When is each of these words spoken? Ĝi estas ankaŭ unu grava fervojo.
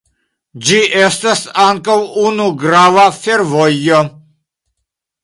Ĝi 0.67 0.77
estas 1.01 1.43
ankaŭ 1.65 1.97
unu 2.29 2.47
grava 2.63 3.05
fervojo. 3.19 4.01